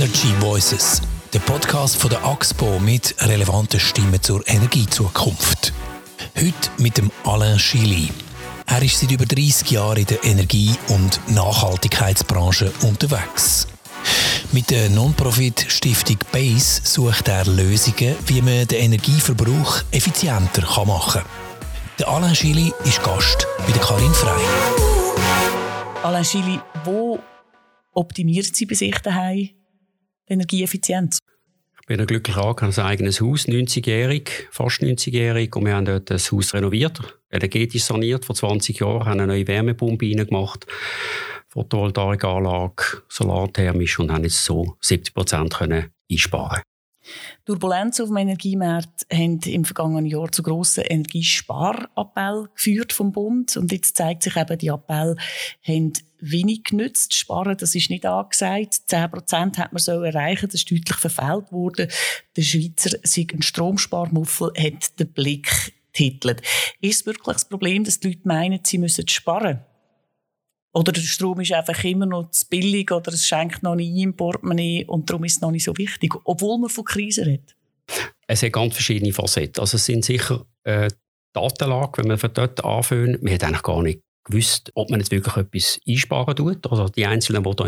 [0.00, 1.02] Energy Voices,
[1.34, 5.74] der Podcast von der AXPO mit relevanten Stimmen zur Energiezukunft.
[6.34, 8.08] Heute mit dem Alain Chili.
[8.64, 13.68] Er ist seit über 30 Jahren in der Energie- und Nachhaltigkeitsbranche unterwegs.
[14.52, 21.30] Mit der Non-Profit-Stiftung BASE sucht er Lösungen, wie man den Energieverbrauch effizienter machen kann.
[21.98, 24.42] Der Alain Chili ist Gast bei der Karin Frey.
[26.02, 27.18] Alain Chili, wo
[27.92, 29.50] optimiert Sie bei sich daheim
[30.30, 31.18] Energieeffizienz?
[31.80, 36.30] Ich bin glücklich angekommen, ein eigenes Haus, 90-jährig, fast 90-jährig, und wir haben dort das
[36.30, 40.66] Haus renoviert, energetisch saniert vor 20 Jahren, haben eine neue Wärmepumpe reingemacht,
[41.48, 45.58] Photovoltaikanlage, solarthermisch und haben jetzt so 70 Prozent
[46.10, 46.62] einsparen
[47.44, 53.56] Turbulenzen auf dem Energiemarkt haben im vergangenen Jahr zu grossen Energiesparappellen geführt vom Bund.
[53.56, 55.16] Und jetzt zeigt sich eben, die Appelle
[55.66, 57.14] haben wenig genützt.
[57.14, 58.74] Sparen, das ist nicht angesagt.
[58.86, 60.46] 10 Prozent hat man so erreichen.
[60.46, 61.88] Das ist deutlich verfehlt worden.
[62.36, 66.42] Der Schweizer sei ein Stromsparmuffel, hat den Blick titelt.
[66.80, 69.60] Ist wirklich das Problem, dass die Leute meinen, sie müssen sparen?
[70.72, 74.14] Oder der Strom ist einfach immer noch zu billig oder es schenkt noch nicht im
[74.14, 77.56] Portemonnaie und darum ist es noch nicht so wichtig, obwohl man von Krisen redet.
[78.28, 79.60] Es hat ganz verschiedene Facetten.
[79.60, 80.88] Also es sind sicher äh,
[81.32, 85.10] Datenlage, wenn man von dort anfängt, man hat eigentlich gar nicht gewusst, ob man jetzt
[85.10, 86.70] wirklich etwas einsparen tut.
[86.70, 87.66] Also die Einzelnen, die da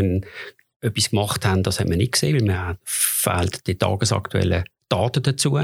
[0.80, 5.58] etwas gemacht haben, das hat man nicht gesehen, weil man fehlt die tagesaktuellen Daten dazu.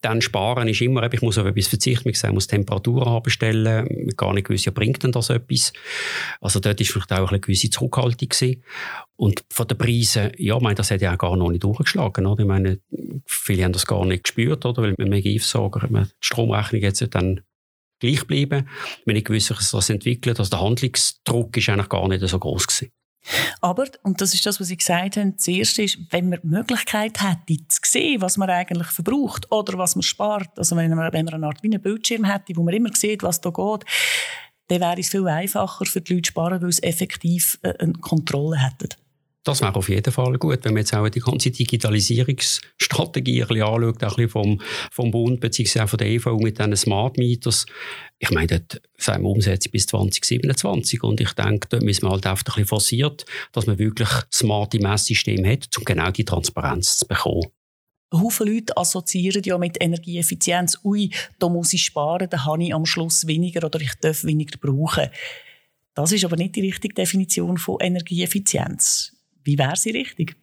[0.00, 4.46] Dann sparen ist immer, ich muss auf etwas verzichten, ich muss Temperaturen bestellen, gar nicht
[4.46, 5.72] gewusst, ja, bringt denn das etwas?
[6.40, 8.62] Also dort war vielleicht auch eine gewisse Zurückhaltung gewesen.
[9.16, 12.24] Und von den Preisen, ja, ich meine, das hat ja auch gar noch nicht durchgeschlagen,
[12.24, 12.42] oder?
[12.42, 12.80] Ich meine,
[13.26, 14.82] viele haben das gar nicht gespürt, oder?
[14.82, 17.42] Weil mit dem Energieversorger, die Stromrechnung jetzt dann
[18.04, 18.68] gleich bleiben.
[19.04, 22.66] Wenn ich gewusst, dass das entwickelt, also der Handlungsdruck ist eigentlich gar nicht so groß
[22.66, 22.92] gewesen.
[23.60, 27.22] Aber, und das ist das, was Sie gesagt haben, das ist, wenn man die Möglichkeit
[27.22, 31.24] hätte, zu sehen, was man eigentlich verbraucht oder was man spart, also wenn man, wenn
[31.24, 33.84] man eine Art wie einen Bildschirm hätte, wo man immer sieht, was da geht,
[34.68, 38.58] dann wäre es viel einfacher für die Leute sparen, weil sie effektiv äh, eine Kontrolle
[38.58, 38.88] hätten.
[39.44, 43.62] Das wäre auf jeden Fall gut, wenn man jetzt auch die ganze Digitalisierungsstrategie ein bisschen
[43.62, 44.60] anschaut, auch ein bisschen vom,
[44.90, 45.80] vom Bund bzw.
[45.80, 47.66] auch von der EV mit diesen Smart Meters.
[48.18, 52.26] Ich meine, dort sagen wir Umsätze bis 2027 und ich denke, dort müssen wir halt
[52.26, 57.06] einfach ein bisschen forciert, dass man wirklich smarte Messsysteme hat, um genau die Transparenz zu
[57.06, 57.44] bekommen.
[58.14, 60.78] Haufen Leute assoziieren ja mit Energieeffizienz.
[60.84, 64.56] Ui, da muss ich sparen, da habe ich am Schluss weniger oder ich darf weniger
[64.58, 65.10] brauchen.
[65.94, 69.13] Das ist aber nicht die richtige Definition von Energieeffizienz.
[69.44, 70.36] Wie wäre sie richtig?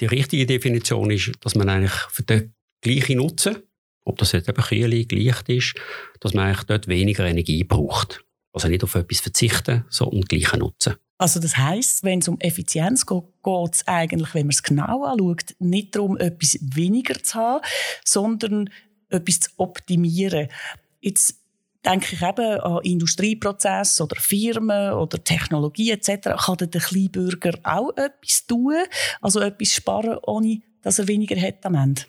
[0.00, 3.58] Die richtige Definition ist, dass man eigentlich für den gleichen Nutzen,
[4.04, 5.74] ob das jetzt eben Kühle, Licht ist,
[6.20, 8.24] dass man eigentlich dort weniger Energie braucht.
[8.52, 10.94] Also nicht auf etwas verzichten, sondern gleichen Nutzen.
[11.18, 15.04] Also das heißt, wenn es um Effizienz geht, geht es eigentlich, wenn man es genau
[15.04, 17.64] anschaut, nicht darum, etwas weniger zu haben,
[18.04, 18.70] sondern
[19.10, 20.48] etwas zu optimieren.
[21.00, 21.40] Jetzt
[21.84, 26.30] denke ich eben an Industrieprozesse oder Firmen oder Technologie etc.
[26.44, 28.74] Kann der Kleinbürger auch etwas tun,
[29.20, 32.02] also etwas sparen, ohne dass er weniger hat am Ende?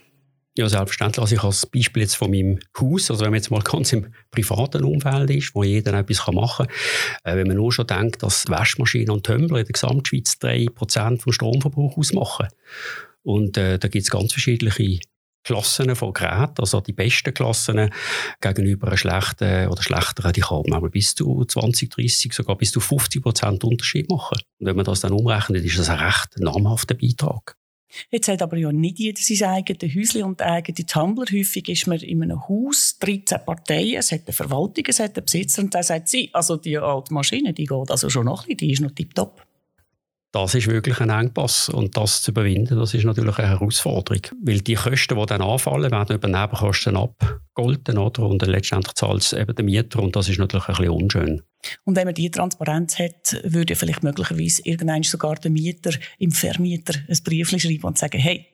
[0.57, 1.21] Ja, selbstverständlich.
[1.21, 4.13] Also ich das Beispiel jetzt von meinem Haus, also wenn man jetzt mal ganz im
[4.29, 8.49] privaten Umfeld ist, wo jeder etwas machen kann, äh, wenn man nur schon denkt, dass
[8.49, 12.47] Waschmaschinen und Tumbler in der Gesamtschweiz 3% vom Stromverbrauch ausmachen.
[13.23, 14.71] Und äh, da gibt es ganz verschiedene
[15.43, 17.89] Klassen von Geräten, also die besten Klassen
[18.41, 22.79] gegenüber einer schlechten oder schlechteren, die kann man bis zu 20, 30, sogar bis zu
[22.79, 24.37] 50 Prozent Unterschied machen.
[24.59, 27.55] Und wenn man das dann umrechnet, ist das ein recht namhafter Beitrag.
[28.11, 31.25] Jetzt hat aber ja nicht jeder sein eigenes Häuschen und eigene Tumblr.
[31.31, 35.25] Häufig ist man in einem Haus, 13 Parteien, es hat eine Verwaltung, es hat einen
[35.25, 38.57] Besitzer und der sagt, sie, also die alte Maschine, die geht also schon noch ein
[38.57, 39.43] die ist noch tiptop
[40.31, 44.59] das ist wirklich ein Engpass und das zu überwinden, das ist natürlich eine Herausforderung, weil
[44.59, 48.23] die Kosten, die dann anfallen, werden über Nebenkosten abgegolten oder?
[48.23, 51.41] und letztendlich zahlt es eben der Mieter und das ist natürlich ein bisschen unschön.
[51.83, 56.93] Und wenn man diese Transparenz hat, würde vielleicht möglicherweise irgendwann sogar der Mieter im Vermieter
[57.07, 58.45] ein Brief schreiben und sagen, hey,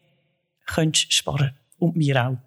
[0.66, 2.38] könntest sparen und mir auch.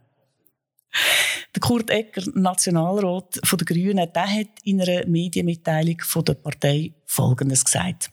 [1.55, 7.65] Der Kurt Ecker, Nationalrat der Grünen, der hat in einer Medienmitteilung von der Partei Folgendes
[7.65, 8.11] gesagt.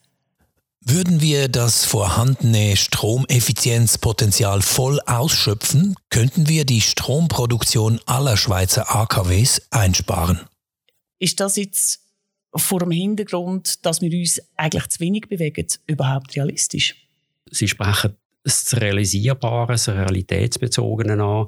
[0.88, 10.42] Würden wir das vorhandene Stromeffizienzpotenzial voll ausschöpfen, könnten wir die Stromproduktion aller Schweizer AKWs einsparen.
[11.18, 12.02] Ist das jetzt
[12.56, 16.96] vor dem Hintergrund, dass wir uns eigentlich zu wenig bewegen, überhaupt realistisch?
[17.50, 21.48] Sie sprechen das Realisierbare, das Realitätsbezogene an.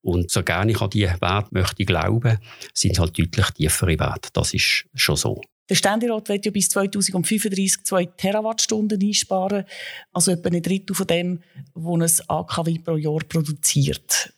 [0.00, 2.38] Und so gerne ich an diese Werte möchte glauben,
[2.72, 4.28] sind halt deutlich tiefere Werte.
[4.32, 5.40] Das ist schon so.
[5.68, 9.64] Der Ständerat wird ja bis 2035 2 Terawattstunden einsparen,
[10.12, 11.42] also etwa ein Drittel von dem,
[11.74, 14.32] was ein AKW pro Jahr produziert.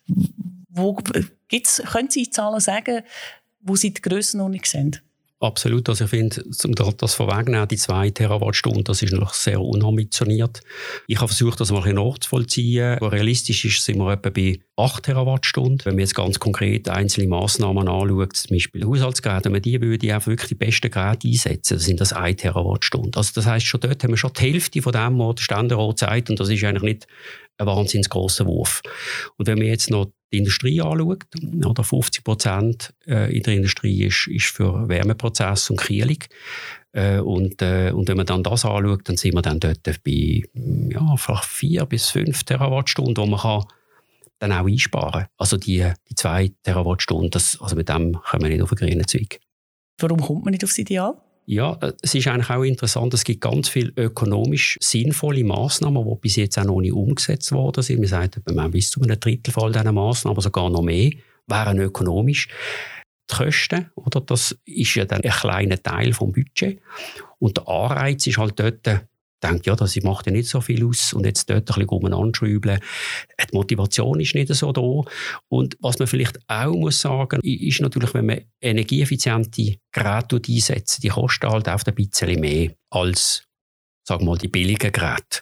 [0.70, 0.98] Wo,
[1.48, 3.02] gibt's, können Sie Zahlen sagen,
[3.60, 4.96] wo Sie die Grössenordnung sehen?
[5.40, 5.88] Absolut.
[5.88, 10.62] Also ich finde, um das vorwegnehmen, die zwei Terawattstunden, das ist noch sehr unambitioniert.
[11.06, 12.98] Ich habe versucht, das mal ein nachzuvollziehen.
[12.98, 15.84] Realistisch ist, sind wir etwa bei 8 Terawattstunden.
[15.84, 20.16] Wenn man jetzt ganz konkret einzelne Massnahmen anschaut, zum Beispiel Haushaltsgeräte, wenn man die würde
[20.16, 23.16] auch wirklich die besten Geräte einsetzen, dann sind das 1 Terawattstunde.
[23.16, 25.98] Also das heisst, schon dort haben wir schon die Hälfte von dem, was der Ständerat
[26.00, 27.06] sagt, und das ist eigentlich nicht
[27.58, 28.82] ein wahnsinnig grosser Wurf.
[29.36, 31.24] Und wenn man jetzt noch die Industrie anschaut,
[31.64, 36.18] oder 50 Prozent äh, in der Industrie ist, ist für Wärmeprozess und Kühlung.
[36.92, 40.42] Äh, und, äh, und wenn man dann das anschaut, dann sind wir dann dort bei
[40.54, 43.64] ja, vielleicht vier bis fünf Terawattstunden, wo man kann
[44.38, 48.62] dann auch einsparen Also die, die zwei Terawattstunden, das, also mit dem kommen wir nicht
[48.62, 49.40] auf ein grünen Zweig.
[49.98, 51.20] Warum kommt man nicht aufs Ideal?
[51.50, 56.36] Ja, es ist eigentlich auch interessant, es gibt ganz viele ökonomisch sinnvolle Massnahmen, die bis
[56.36, 58.00] jetzt auch noch nicht umgesetzt worden sind.
[58.00, 61.10] Man sagt, man bis zu einem Drittel von diesen Massnahmen, sogar noch mehr,
[61.46, 62.48] wären ökonomisch.
[63.30, 66.82] Die Kosten, oder, das ist ja dann ein kleiner Teil vom Budget.
[67.38, 69.06] Und der Anreiz ist halt dort,
[69.42, 72.40] denkt, ja, das macht ja nicht so viel aus und jetzt dort ein bisschen umeinander.
[72.40, 72.78] Die
[73.52, 75.10] Motivation ist nicht so da.
[75.48, 81.08] Und was man vielleicht auch muss sagen, ist natürlich, wenn man energieeffiziente Geräte einsetzt, die
[81.08, 83.44] kosten halt oft ein bisschen mehr als,
[84.06, 85.40] sagen wir mal, die billigen Geräte.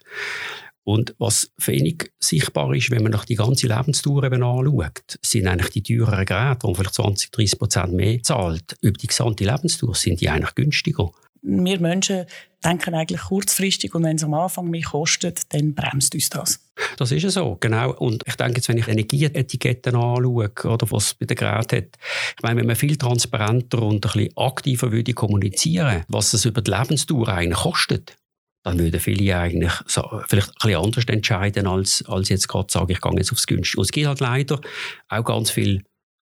[0.89, 5.71] Und was wenig sichtbar ist, wenn man nach die ganze Lebensdauer eben anschaut, sind eigentlich
[5.71, 9.97] die teureren Geräte, die man vielleicht 20, 30 Prozent mehr zahlt, über die gesamte Lebensdauer,
[9.97, 11.11] sind die eigentlich günstiger
[11.43, 12.27] wir Menschen
[12.65, 16.61] denken eigentlich kurzfristig und wenn es am Anfang mehr kostet, dann bremst uns das.
[16.97, 17.93] Das ist ja so, genau.
[17.93, 21.99] Und ich denke jetzt, wenn ich Energieetiketten anschaue, oder was bei der Geräten hat,
[22.37, 26.61] ich meine, wenn man viel transparenter und ein bisschen aktiver würde kommunizieren, was es über
[26.61, 28.17] die Lebensdauer eigentlich kostet,
[28.65, 32.91] dann würden viele eigentlich so, vielleicht ein bisschen anders entscheiden, als, als jetzt gerade sagen,
[32.91, 33.79] ich gehe jetzt aufs Günstige.
[33.79, 34.61] Und es gibt halt leider
[35.09, 35.85] auch ganz viel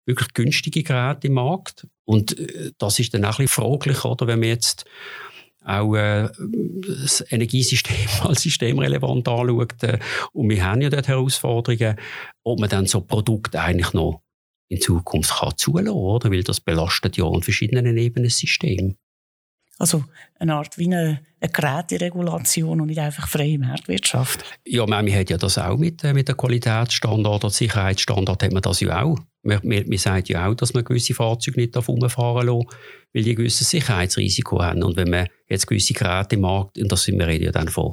[0.06, 1.86] wirklich günstige Geräte im Markt.
[2.04, 4.84] Und äh, das ist dann auch ein bisschen fraglich, oder, wenn man jetzt
[5.64, 6.28] auch äh,
[7.02, 9.82] das Energiesystem als systemrelevant anschaut.
[9.82, 9.98] Äh,
[10.32, 11.96] und wir haben ja dort Herausforderungen,
[12.44, 14.22] ob man dann so Produkte eigentlich noch
[14.68, 18.96] in Zukunft kann zulassen kann, weil das belastet ja an verschiedenen Ebenen das System.
[19.80, 20.04] Also
[20.38, 24.44] eine Art wie eine, eine Geräteregulation und nicht einfach freie Marktwirtschaft.
[24.66, 28.52] Ja, man, man hat ja das auch mit, äh, mit den Qualitätsstandard oder Sicherheitsstandard hat
[28.52, 29.18] man das ja auch.
[29.42, 32.66] Man, man, man sagt ja auch, dass man gewisse Fahrzeuge nicht herumfahren lassen
[33.14, 34.82] weil die ein gewisses Sicherheitsrisiko haben.
[34.82, 37.68] Und wenn man jetzt gewisse Geräte im Markt, und das sind wir reden ja dann
[37.68, 37.90] von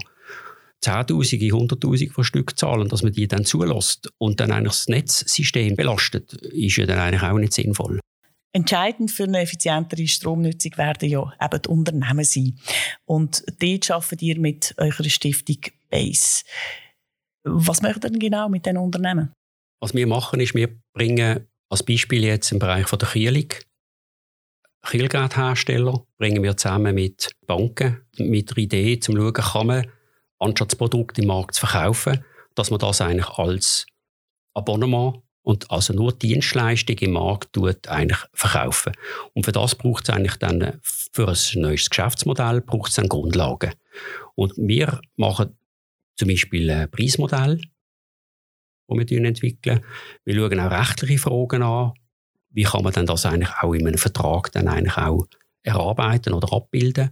[0.82, 5.78] Zehntausende, Hunderttausende von Stück zahlen, dass man die dann zulässt und dann eigentlich das Netzsystem
[5.78, 8.02] belastet, ist ja dann eigentlich auch nicht sinnvoll.
[8.54, 12.58] Entscheidend für eine effizientere Stromnutzung werden ja eben die Unternehmen sein.
[13.06, 15.58] Und dort arbeitet ihr mit eurer Stiftung
[15.90, 16.44] BASE.
[17.44, 19.34] Was macht ihr denn genau mit diesen Unternehmen?
[19.80, 23.48] Was wir machen, ist, wir bringen als Beispiel jetzt im Bereich von der Kühlung
[24.88, 29.88] Kühlgeräthersteller bringen wir zusammen mit Banken mit der Idee, zum schauen, kann man,
[30.40, 32.24] anstatt das im Markt zu verkaufen,
[32.56, 33.86] dass man das eigentlich als
[34.54, 38.92] Abonnement und also nur Dienstleistungen im Markt tut, eigentlich verkaufen.
[39.34, 43.72] Und für das braucht es eigentlich dann, für ein neues Geschäftsmodell, braucht es dann Grundlagen.
[44.36, 45.58] Und wir machen
[46.18, 47.62] zum Beispiel ein Preismodell,
[48.90, 49.86] das wir entwickeln.
[50.26, 51.94] Wir schauen auch rechtliche Fragen an.
[52.50, 55.28] Wie kann man denn das eigentlich auch in einem Vertrag dann eigentlich auch
[55.64, 57.12] erarbeiten oder abbilden?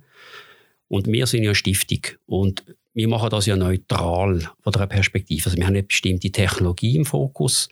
[0.89, 5.45] Und wir sind ja Stiftung und wir machen das ja neutral von der Perspektive.
[5.45, 7.69] Also wir haben eine bestimmte Technologie im Fokus,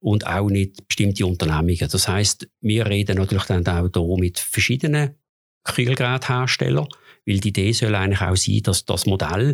[0.00, 1.88] und auch nicht bestimmte Unternehmungen.
[1.90, 5.16] Das heißt, wir reden natürlich dann auch hier mit verschiedenen
[5.64, 6.88] Kühlgerätherstellern,
[7.26, 9.52] weil die Idee soll eigentlich auch sein, dass das Modell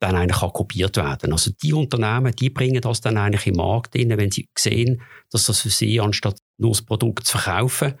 [0.00, 1.32] dann eigentlich auch kopiert werden.
[1.32, 5.46] Also die Unternehmen, die bringen das dann eigentlich im Markt rein, wenn sie sehen, dass
[5.46, 7.94] das für sie anstatt nur das Produkt zu verkaufen,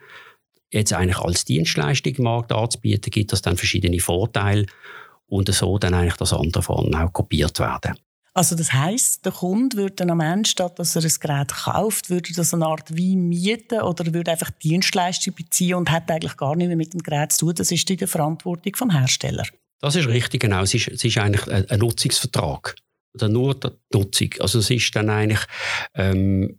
[0.70, 4.66] jetzt eigentlich als Dienstleistung im Markt anzubieten, gibt das dann verschiedene Vorteile
[5.26, 7.98] und so dann eigentlich das andere von auch kopiert werden.
[8.36, 12.10] Also das heißt, der Kunde würde dann am Ende, statt dass er ein Gerät kauft,
[12.10, 16.56] würde das eine Art wie mieten oder würde einfach Dienstleistung beziehen und hat eigentlich gar
[16.56, 17.54] nicht mehr mit dem Gerät zu tun.
[17.54, 19.44] Das ist der Verantwortung vom Hersteller.
[19.80, 20.62] Das ist richtig, genau.
[20.62, 22.74] Es ist, es ist eigentlich ein, Nutzungsvertrag.
[23.14, 24.30] Oder nur die Nutzung.
[24.40, 25.42] Also es ist dann eigentlich,
[25.94, 26.58] ähm,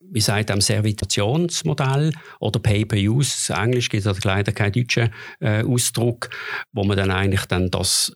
[0.00, 3.52] wie sagt am Servitationsmodell oder Pay-per-Use.
[3.54, 6.30] Englisch gibt es leider keinen deutschen äh, Ausdruck,
[6.70, 8.14] wo man dann eigentlich dann das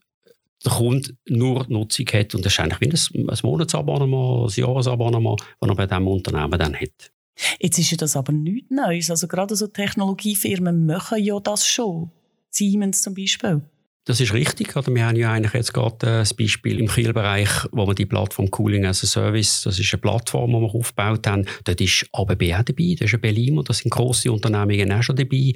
[0.64, 2.34] der Kunde nur Nutzung hat.
[2.34, 6.58] Und das ist eigentlich wie ein, ein Monatsabonnement, ein Jahresabonnement, das er bei diesem Unternehmen
[6.58, 7.12] dann hat.
[7.60, 9.10] Jetzt ist ja das aber nichts Neues.
[9.10, 12.10] Also gerade so Technologiefirmen machen ja das schon.
[12.50, 13.62] Siemens zum Beispiel.
[14.04, 14.76] Das ist richtig.
[14.76, 14.92] Oder?
[14.92, 18.50] Wir haben ja eigentlich jetzt gerade äh, das Beispiel im Kielbereich, wo wir die Plattform
[18.50, 21.46] Cooling as a Service, das ist eine Plattform, die wir aufgebaut haben.
[21.64, 25.16] Dort ist ABB auch dabei, da ist ein Belimo, da sind grosse Unternehmen auch schon
[25.16, 25.52] dabei.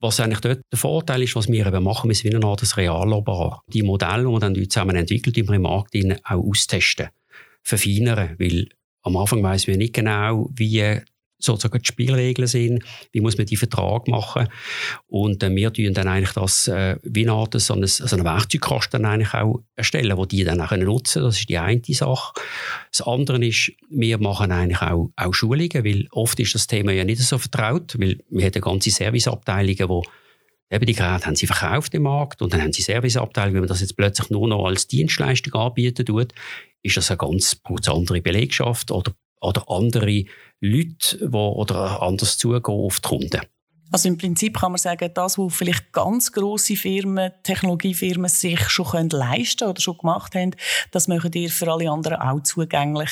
[0.00, 3.62] Was eigentlich dort der Vorteil ist, was wir eben machen, sind wie eine Art Reallabor.
[3.66, 7.08] Die Modelle, die wir dann zusammen entwickelt, die wir im Markt auch austesten,
[7.62, 8.68] verfeinern, weil
[9.02, 11.00] am Anfang weiss wir nicht genau, wie
[11.38, 14.48] sozusagen die Spielregeln sind, wie muss man die Vertrag machen
[15.06, 18.24] und äh, wir tun dann eigentlich das äh, wie eine Art so eine, so eine
[18.24, 22.40] Werkzeugkasten eigentlich auch erstellen, wo die dann auch nutzen das ist die eine Sache.
[22.90, 27.04] Das andere ist, wir machen eigentlich auch, auch Schulungen, weil oft ist das Thema ja
[27.04, 30.02] nicht so vertraut, weil wir haben ganze Serviceabteilungen, wo
[30.70, 33.54] Eben die Geräte haben sie verkauft im Markt und dann haben sie Serviceabteilungen.
[33.54, 36.34] Wenn man das jetzt plötzlich nur noch als Dienstleistung anbieten tut,
[36.82, 40.24] ist das eine ganz andere Belegschaft oder, oder andere
[40.60, 43.40] Leute, die oder anders zugehen auf die Kunden.
[43.90, 48.86] Also im Prinzip kann man sagen, das, was vielleicht ganz große Firmen, Technologiefirmen sich schon
[48.86, 50.50] können leisten oder schon gemacht haben,
[50.90, 53.10] das machen ihr für alle anderen auch zugänglich.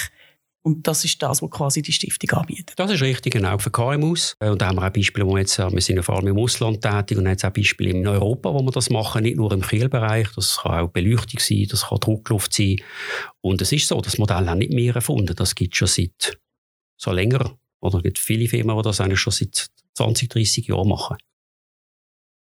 [0.62, 2.72] Und das ist das, was quasi die Stiftung anbietet.
[2.76, 4.34] Das ist richtig, genau, für KMUs.
[4.40, 6.16] Äh, und da haben wir auch Beispiele, wo wir jetzt, äh, wir sind ja vor
[6.16, 9.22] allem im Ausland tätig und haben jetzt auch Beispiele in Europa, wo wir das machen,
[9.22, 10.26] nicht nur im Kielbereich.
[10.34, 12.78] Das kann auch Beleuchtung sein, das kann Druckluft sein.
[13.42, 15.36] Und es ist so, das Modell haben nicht mehr erfunden.
[15.36, 16.36] Das gibt es schon seit
[16.96, 17.58] so länger.
[17.80, 21.16] Oder es gibt viele Firmen, die das eigentlich schon seit 20, 30 Jahren machen.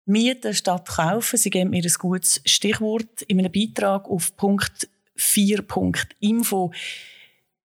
[0.05, 3.23] Mieten statt kaufen, Sie geben mir ein gutes Stichwort.
[3.29, 6.73] In einem Beitrag auf Punkt 4.info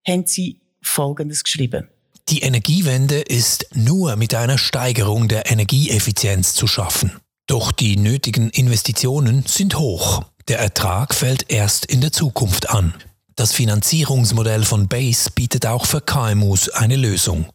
[0.08, 1.90] haben Sie Folgendes geschrieben.
[2.30, 7.14] Die Energiewende ist nur mit einer Steigerung der Energieeffizienz zu schaffen.
[7.48, 10.24] Doch die nötigen Investitionen sind hoch.
[10.50, 12.94] Der Ertrag fällt erst in der Zukunft an.
[13.38, 17.48] Das Finanzierungsmodell von Base bietet auch für KMUs eine Lösung.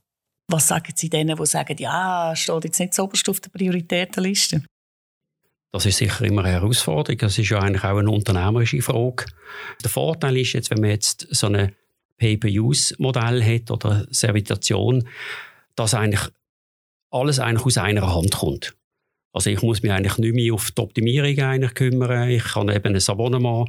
[0.47, 4.63] Was sagen Sie denen, die sagen, ja, steht jetzt nicht so oberst auf der Prioritätenliste?
[5.73, 7.19] Das ist sicher immer eine Herausforderung.
[7.19, 9.27] Das ist ja eigentlich auch eine unternehmerische Frage.
[9.83, 11.75] Der Vorteil ist jetzt, wenn man jetzt so ein
[12.19, 15.09] Pay-per-Use-Modell hat oder Servitation,
[15.75, 16.29] dass eigentlich
[17.11, 18.77] alles eigentlich aus einer Hand kommt.
[19.33, 22.29] Also ich muss mich eigentlich nicht mehr auf die Optimierung eigentlich kümmern.
[22.29, 23.69] Ich kann eben ein Abonnement,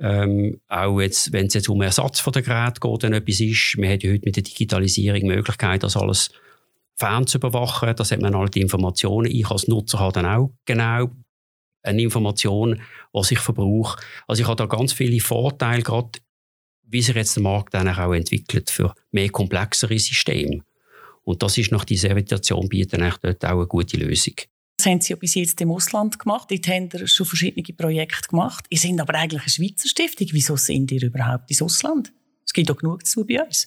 [0.00, 3.76] ähm, auch jetzt, wenn es jetzt um Ersatz von der Geräte geht, wenn etwas ist,
[3.76, 6.30] wir haben ja heute mit der Digitalisierung die Möglichkeit, das alles
[6.96, 9.30] fern zu überwachen, dass hat man halt die Informationen.
[9.30, 11.10] Ich als Nutzer habe dann auch genau
[11.82, 12.80] eine Information,
[13.12, 14.00] was ich verbrauche.
[14.26, 16.18] Also ich habe da ganz viele Vorteile, gerade
[16.86, 20.62] wie sich jetzt der Markt dann auch entwickelt für mehr komplexere Systeme.
[21.22, 24.34] Und das ist nach dieser Servitation bietet eigentlich dort auch eine gute Lösung.
[24.84, 26.50] Das haben Sie ja bis jetzt im Ausland gemacht.
[26.50, 28.66] Dort haben Sie schon verschiedene Projekte gemacht.
[28.68, 30.28] Ihr seid aber eigentlich eine Schweizer Stiftung.
[30.32, 32.12] Wieso sind ihr überhaupt ins Ausland?
[32.44, 33.66] Es gibt doch genug zu bei uns.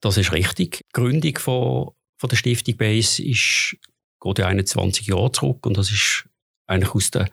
[0.00, 0.80] Das ist richtig.
[0.80, 3.76] Die Gründung von, von der Stiftung Base ist,
[4.20, 6.28] geht ja 21 Jahre zurück und das ist
[6.66, 7.26] eigentlich aus dem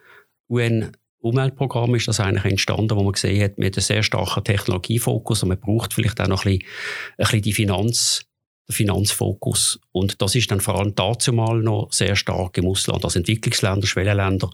[0.50, 6.22] UN-Umweltprogramm entstanden, wo man gesehen hat, mit einem sehr starken Technologiefokus und man braucht vielleicht
[6.22, 6.70] auch noch ein bisschen,
[7.18, 8.28] ein bisschen die Finanz-
[8.68, 9.80] der Finanzfokus.
[9.92, 13.88] Und das ist dann vor allem dazu mal noch sehr stark im Ausland, als Entwicklungsländer,
[13.88, 14.50] Schwellenländer,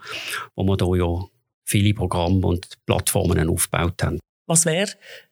[0.55, 1.25] wo wir da ja
[1.65, 4.19] viele Programme und Plattformen aufgebaut haben.
[4.47, 4.89] Was wäre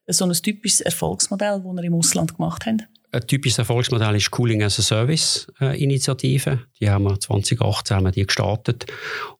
[0.08, 2.84] so ein typisches Erfolgsmodell, das wir im Ausland gemacht haben?
[3.12, 6.60] Ein typisches Erfolgsmodell ist Cooling as a Service äh, Initiative.
[6.80, 8.86] Die haben wir 2018 haben wir die gestartet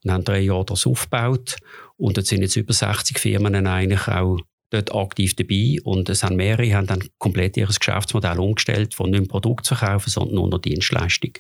[0.04, 1.58] und haben drei Jahre das aufgebaut.
[1.98, 6.36] Und jetzt sind jetzt über 60 Firmen eigentlich auch dort aktiv dabei und es haben
[6.36, 10.60] mehrere haben dann komplett ihr Geschäftsmodell umgestellt von nicht Produkt zu verkaufen, sondern nur noch
[10.60, 11.32] Dienstleistung.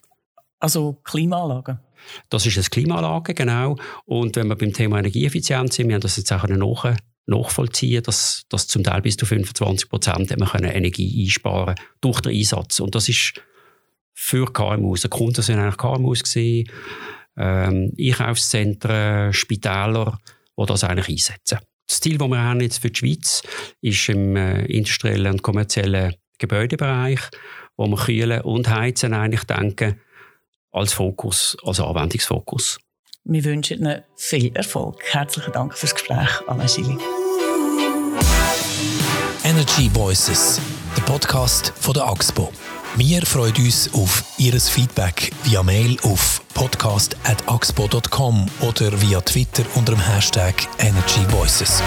[0.60, 1.80] Also Klimaanlagen?
[2.30, 3.78] Das ist eine Klimaanlage, genau.
[4.06, 8.46] Und wenn wir beim Thema Energieeffizienz sind, wir haben das jetzt auch nach, nachvollziehen, dass,
[8.50, 12.80] dass zum Teil bis zu 25 Prozent Energie einsparen durch den Einsatz.
[12.80, 13.42] Und das ist
[14.14, 15.02] für KMUs.
[15.02, 16.72] Die Kunden sind eigentlich KMUs gewesen,
[17.38, 20.20] ähm, Einkaufszentren, Spitäler,
[20.58, 21.60] die das eigentlich einsetzen.
[21.88, 23.42] Das Ziel, das wir haben jetzt für die Schweiz,
[23.82, 27.22] ist im äh, industriellen und kommerziellen Gebäudebereich,
[27.78, 30.00] wo wir Kühlen und Heizen eigentlich denken,
[30.72, 32.80] als Fokus, als Anwendungsfokus.
[33.24, 35.02] Wir wünschen Ihnen viel Erfolg.
[35.12, 37.00] Herzlichen Dank fürs Gespräch, Alain Schilling.
[39.44, 40.60] Energy Voices,
[40.96, 42.52] der Podcast von der AXPO.
[42.96, 50.02] Wir freuen uns auf Ihr Feedback via Mail auf podcast.axpo.com oder via Twitter unter dem
[50.02, 51.82] Hashtag Energy Voices.